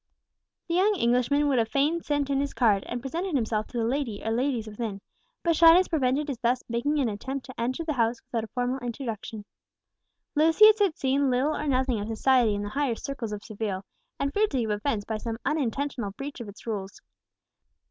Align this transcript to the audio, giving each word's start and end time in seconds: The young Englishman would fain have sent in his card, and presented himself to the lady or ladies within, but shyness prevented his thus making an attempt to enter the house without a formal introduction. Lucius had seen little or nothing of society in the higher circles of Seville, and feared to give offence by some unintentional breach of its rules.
The 0.67 0.73
young 0.73 0.95
Englishman 0.95 1.47
would 1.47 1.59
fain 1.69 1.93
have 1.97 2.05
sent 2.07 2.31
in 2.31 2.39
his 2.41 2.55
card, 2.55 2.83
and 2.87 3.03
presented 3.03 3.35
himself 3.35 3.67
to 3.67 3.77
the 3.77 3.83
lady 3.85 4.23
or 4.25 4.31
ladies 4.31 4.65
within, 4.65 4.99
but 5.43 5.55
shyness 5.55 5.87
prevented 5.87 6.27
his 6.27 6.39
thus 6.39 6.63
making 6.67 6.97
an 6.97 7.07
attempt 7.07 7.45
to 7.45 7.61
enter 7.61 7.83
the 7.85 7.93
house 7.93 8.19
without 8.23 8.45
a 8.45 8.47
formal 8.47 8.79
introduction. 8.79 9.45
Lucius 10.33 10.79
had 10.79 10.97
seen 10.97 11.29
little 11.29 11.55
or 11.55 11.67
nothing 11.67 11.99
of 11.99 12.07
society 12.07 12.55
in 12.55 12.63
the 12.63 12.69
higher 12.69 12.95
circles 12.95 13.31
of 13.31 13.43
Seville, 13.43 13.85
and 14.19 14.33
feared 14.33 14.49
to 14.49 14.57
give 14.59 14.71
offence 14.71 15.05
by 15.05 15.17
some 15.17 15.37
unintentional 15.45 16.09
breach 16.17 16.39
of 16.41 16.49
its 16.49 16.65
rules. 16.65 16.99